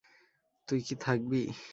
[0.67, 1.41] তুই কি থাকবি?